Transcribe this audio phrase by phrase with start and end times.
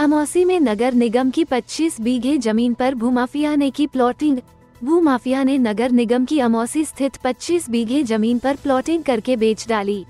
[0.00, 4.38] अमौसी में नगर निगम की 25 बीघे ज़मीन पर भूमाफिया ने की प्लॉटिंग।
[4.84, 10.04] भूमाफिया ने नगर निगम की अमौसी स्थित 25 बीघे ज़मीन पर प्लॉटिंग करके बेच डाली।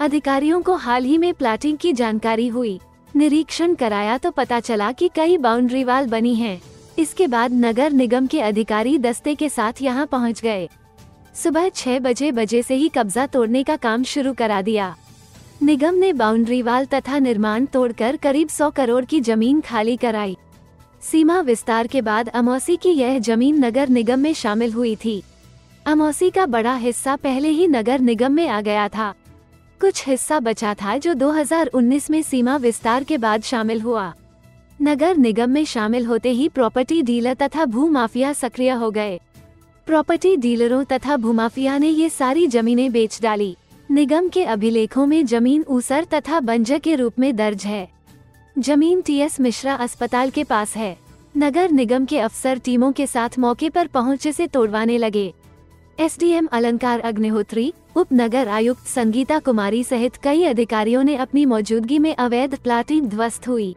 [0.00, 2.80] अधिकारियों को हाल ही में प्लाटिंग की जानकारी हुई।
[3.16, 6.62] निरीक्षण कराया तो पता चला कि कई बाउंड्री वाल बनी हैं।
[6.98, 10.68] इसके बाद नगर निगम के अधिकारी दस्ते के साथ यहाँ पहुँच गए।
[11.34, 14.96] सुबह छह बजे बजे से ही कब्जा तोड़ने का काम शुरू करा दिया।
[15.62, 20.36] निगम ने बाउंड्री वाल तथा निर्माण तोड़कर करीब 100 करोड़ की ज़मीन खाली कराई।
[21.00, 25.22] सीमा विस्तार के बाद अमौसी की यह ज़मीन नगर निगम में शामिल हुई थी।
[25.86, 29.14] अमौसी का बड़ा हिस्सा पहले ही नगर निगम में आ गया था।
[29.80, 34.14] कुछ हिस्सा बचा था जो 2019 में सीमा विस्तार के बाद शामिल हुआ।
[34.82, 39.20] नगर निगम में शामिल होते ही प्रॉपर्टी डीलर तथा भू माफिया सक्रिय हो गए।
[39.86, 43.56] प्रॉपर्टी डीलरों तथा भूमाफिया ने ये सारी जमीनें बेच डाली।
[43.92, 47.88] निगम के अभिलेखों में ज़मीन ऊसर तथा बंजर के रूप में दर्ज है।
[48.58, 50.96] ज़मीन टीएस मिश्रा अस्पताल के पास है।
[51.36, 55.34] नगर निगम के अफसर टीमों के साथ मौके पर पहुँचे से तोड़वाने लगे।
[56.00, 62.14] एसडीएम अलंकार अग्निहोत्री, उप नगर आयुक्त संगीता कुमारी सहित कई अधिकारियों ने अपनी मौजूदगी में
[62.14, 63.76] अवैध प्लाटिंग ध्वस्त हुई।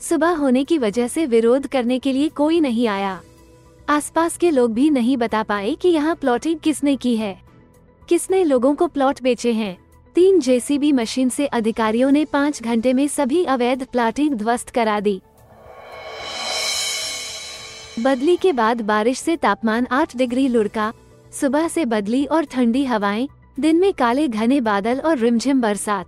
[0.00, 3.20] सुबह होने की वजह से विरोध करने के लिए कोई नहीं आया।
[3.88, 7.51] आसपास के लोग भी नहीं बता पाए कि यहाँ प्लॉटिंग किसने की है।
[8.12, 9.76] किसने लोगों को प्लॉट बेचे हैं?
[10.14, 15.22] तीन जेसीबी मशीन से अधिकारियों ने पाँच घंटे में सभी अवैध प्लाटिंग ध्वस्त करा दी।
[18.00, 20.92] बदली के बाद बारिश से तापमान 8 डिग्री लुढ़का,
[21.40, 23.28] सुबह से बदली और ठंडी हवाएँ,
[23.60, 26.06] दिन में काले घने बादल और रिमझिम बरसात।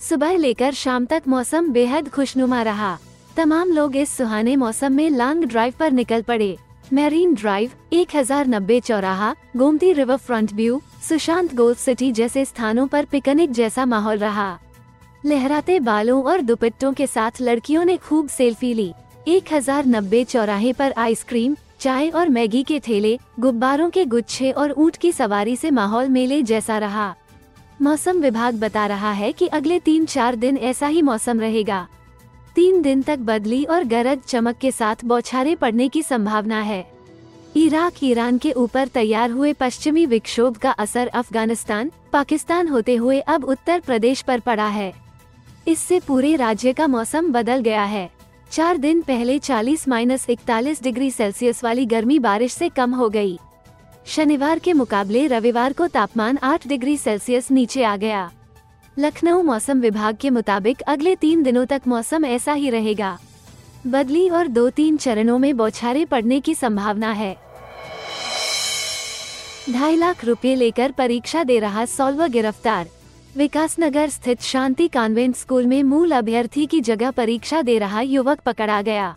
[0.00, 2.98] सुबह लेकर शाम तक मौसम बेहद खुशनुमा रहा।
[3.36, 6.56] तमाम लोग इस सुहाने मौसम में लॉन्ग ड्राइव पर निकल पड़े।
[6.92, 12.86] मैरीन ड्राइव एक हज़ार नब्बे चौराहा, Gomti river front view, Sushant golf city जैसे स्थानों
[12.86, 14.58] पर पिकनिक जैसा माहौल रहा।
[15.24, 18.92] लहराते बालों और दुपट्टों के साथ लड़कियों ने खूब सेल्फी ली।
[19.28, 24.72] एक हज़ार नब्बे चौराहे पर आइसक्रीम, चाय और मैगी के ठेले, गुब्बारों के गुच्छे और
[24.72, 27.14] ऊँट की सवारी से माहौल मेले जैसा रहा।
[27.82, 31.86] मौसम विभाग बता रहा है कि अगले तीन चार दिन ऐसा ही मौसम रहेगा।
[32.54, 36.84] तीन दिन तक बदली और गरज चमक के साथ बौछारें पड़ने की संभावना है।
[37.56, 43.44] इराक, ईरान के ऊपर तैयार हुए पश्चिमी विक्षोभ का असर अफ़गानिस्तान, पाकिस्तान होते हुए अब
[43.44, 44.92] उत्तर प्रदेश पर पड़ा है।
[45.68, 48.10] इससे पूरे राज्य का मौसम बदल गया है।
[48.52, 53.38] चार दिन पहले 40 माइनस इकतालीस डिग्री सेल्सियस वाली गर्मी बारिश से कम हो गई।
[54.06, 58.30] शनिवार के मुकाबले रविवार को तापमान 8 डिग्री सेल्सियस नीचे आ गया।
[58.96, 63.18] लखनऊ मौसम विभाग के मुताबिक अगले तीन दिनों तक मौसम ऐसा ही रहेगा।
[63.86, 67.36] बदली और दो तीन चरणों में बौछारें पड़ने की संभावना है।
[69.70, 72.88] ढाई लाख रुपए लेकर परीक्षा दे रहा सॉल्वर गिरफ़्तार।
[73.36, 78.82] विकासनगर स्थित शांति कॉन्वेंट स्कूल में मूल अभ्यर्थी की जगह परीक्षा दे रहा युवक पकड़ा
[78.82, 79.14] गया।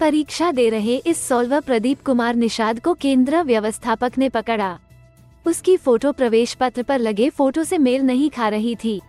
[0.00, 4.78] परीक्षा दे रहे इस सॉल्वर प्रदीप कुमार निषाद को केंद्र व्यवस्थापक ने पकड़ा।
[5.46, 9.00] उसकी फ़ोटो प्रवेश पत्र पर लगे फ़ोटो से मेल नहीं खा रही थी।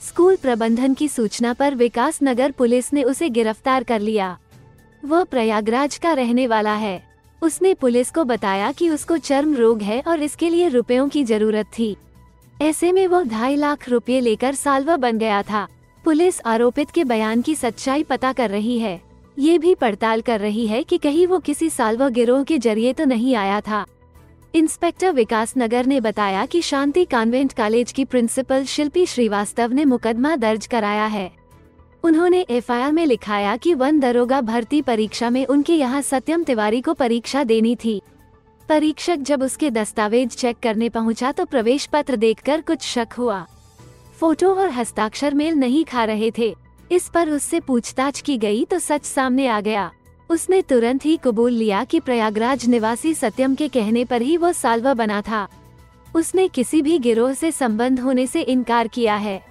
[0.00, 4.36] स्कूल प्रबंधन की सूचना पर विकास नगर पुलिस ने उसे गिरफ़्तार कर लिया।
[5.02, 7.02] वह प्रयागराज का रहने वाला है।
[7.42, 11.66] उसने पुलिस को बताया कि उसको चर्म रोग है और इसके लिए रुपयों की ज़रूरत
[11.78, 11.96] थी।
[12.62, 15.66] ऐसे में वो ढाई लाख रुपए लेकर सालवा बन गया था।
[16.04, 19.00] पुलिस आरोपित के बयान की सच्चाई पता कर रही है।
[19.36, 23.04] ये भी पड़ताल कर रही है कि कहीं वो किसी सालवा गिरोह के ज़रिए तो
[23.04, 23.84] नहीं आया था।
[24.54, 30.34] इंस्पेक्टर विकास नगर ने बताया कि शांति कॉन्वेंट कॉलेज की प्रिंसिपल शिल्पी श्रीवास्तव ने मुकदमा
[30.36, 31.30] दर्ज कराया है।
[32.04, 36.94] उन्होंने एफआईआर में लिखाया कि वन दरोगा भर्ती परीक्षा में उनके यहाँ सत्यम तिवारी को
[36.94, 38.00] परीक्षा देनी थी।
[38.68, 43.44] परीक्षक जब उसके दस्तावेज़ चेक करने पहुँचा तो प्रवेश पत्र देखकर कुछ शक हुआ।
[44.20, 46.54] फ़ोटो और हस्ताक्षर मेल नहीं खा रहे थे।
[46.90, 49.90] इस पर उससे पूछताछ की गई तो सच सामने आ गया।
[50.30, 54.94] उसने तुरंत ही कबूल लिया कि प्रयागराज निवासी सत्यम के कहने पर ही वो सालवा
[54.94, 55.48] बना था।
[56.14, 59.42] उसने किसी भी गिरोह से संबंध होने से इनकार किया है।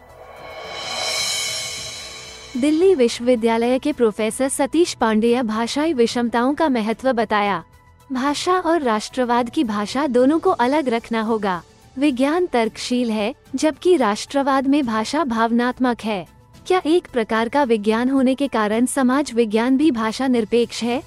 [2.58, 7.64] दिल्ली विश्वविद्यालय के प्रोफेसर सतीश पांडेय भाषाई विषमताओं का महत्व बताया।
[8.12, 11.62] भाषा और राष्ट्रवाद की भाषा दोनों को अलग रखना होगा।
[11.98, 16.39] विज्ञान तर्कशील है, जबकि राष्ट्रवाद में भाषा भावनात्मक है।
[16.70, 21.02] क्या एक प्रकार का विज्ञान होने के कारण समाज विज्ञान भी भाषा निरपेक्ष है?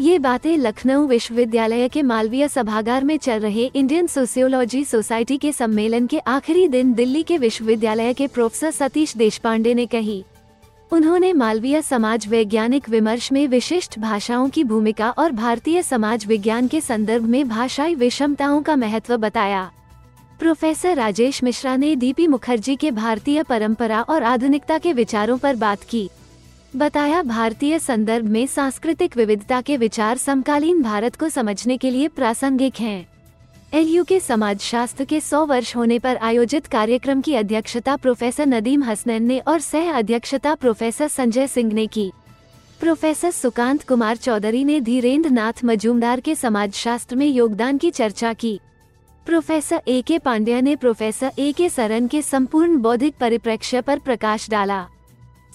[0.00, 6.06] ये बातें लखनऊ विश्वविद्यालय के मालवीय सभागार में चल रहे इंडियन सोशियोलॉजी सोसाइटी के सम्मेलन
[6.06, 10.24] के आखिरी दिन दिल्ली के विश्वविद्यालय के प्रोफेसर सतीश देशपांडे ने कही।
[10.92, 16.80] उन्होंने मालवीय समाज वैज्ञानिक विमर्श में विशिष्ट भाषाओं की भूमिका और भारतीय समाज विज्ञान के
[16.80, 19.70] संदर्भ में भाषाई विषमताओं का महत्व बताया।
[20.40, 25.82] प्रोफेसर राजेश मिश्रा ने दीपी मुखर्जी के भारतीय परंपरा और आधुनिकता के विचारों पर बात
[25.82, 26.08] की।
[26.76, 32.80] बताया, भारतीय संदर्भ में सांस्कृतिक विविधता के विचार समकालीन भारत को समझने के लिए प्रासंगिक
[32.80, 33.06] हैं।
[33.74, 38.82] एल के समाज शास्त्र के 100 वर्ष होने पर आयोजित कार्यक्रम की अध्यक्षता प्रोफेसर नदीम
[38.82, 42.10] हसनैन ने और सह अध्यक्षता प्रोफेसर संजय सिंह ने की।
[42.80, 48.32] प्रोफेसर सुकांत कुमार चौधरी ने धीरेन्द्र नाथ मजूमदार के समाज शास्त्र में योगदान की चर्चा
[48.32, 48.60] की।
[49.26, 54.50] प्रोफेसर ए के पांड्या ने प्रोफेसर ए के सरन के संपूर्ण बौद्धिक परिप्रेक्ष्य पर प्रकाश
[54.50, 54.86] डाला।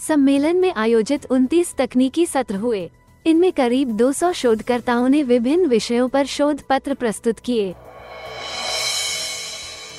[0.08, 2.90] सम्मेलन में आयोजित 29 तकनीकी सत्र हुए।
[3.26, 7.74] इनमें करीब 200 शोधकर्ताओं ने विभिन्न विषयों पर शोध पत्र प्रस्तुत किए।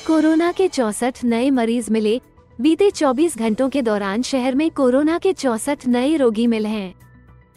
[0.07, 2.21] कोरोना के चौसठ नए मरीज़ मिले।
[2.61, 6.93] बीते 24 घंटों के दौरान शहर में कोरोना के चौसठ नए रोगी मिले हैं।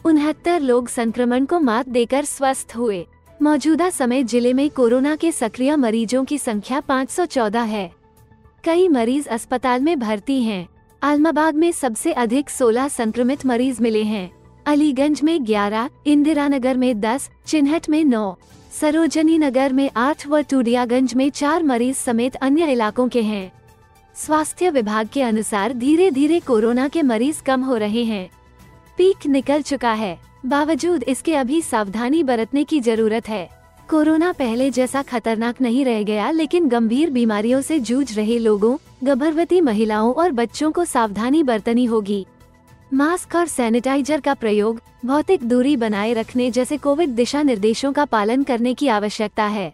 [0.05, 3.07] उनहत्तर लोग संक्रमण को मात देकर स्वस्थ हुए।
[3.47, 7.91] मौजूदा समय ज़िले में कोरोना के सक्रिय मरीजों की संख्या 514 है।
[8.63, 10.67] कई मरीज़ अस्पताल में भर्ती हैं।
[11.03, 14.31] आलमाबाग में सबसे अधिक 16 संक्रमित मरीज़ मिले हैं।
[14.65, 18.37] अलीगंज में 11, इंदिरा नगर में 10, चिन्हट में 9,
[18.81, 23.51] सरोजनी नगर में आठ व टूडियागंज में चार मरीज़ समेत अन्य इलाकों के हैं।
[24.15, 28.29] स्वास्थ्य विभाग के अनुसार धीरे धीरे कोरोना के मरीज़ कम हो रहे हैं।
[28.97, 33.49] पीक निकल चुका है। बावजूद इसके अभी सावधानी बरतने की ज़रूरत है।
[33.89, 39.61] कोरोना पहले जैसा खतरनाक नहीं रह गया, लेकिन गंभीर बीमारियों से जूझ रहे लोगों, गर्भवती
[39.61, 42.25] महिलाओं और बच्चों को सावधानी बरतनी होगी।
[42.93, 48.43] मास्क और सैनिटाइजर का प्रयोग भौतिक दूरी बनाए रखने जैसे कोविड दिशा निर्देशों का पालन
[48.43, 49.73] करने की आवश्यकता है।